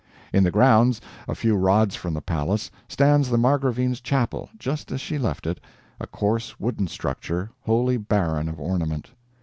In 0.33 0.43
the 0.43 0.49
grounds, 0.49 0.99
a 1.27 1.35
few 1.35 1.55
rods 1.55 1.95
from 1.95 2.15
the 2.15 2.23
palace, 2.23 2.71
stands 2.87 3.29
the 3.29 3.37
Margravine's 3.37 4.01
chapel, 4.01 4.49
just 4.57 4.91
as 4.91 4.99
she 4.99 5.19
left 5.19 5.45
it 5.45 5.59
a 5.99 6.07
coarse 6.07 6.59
wooden 6.59 6.87
structure, 6.87 7.51
wholly 7.65 7.97
barren 7.97 8.49
of 8.49 8.59
ornament. 8.59 9.11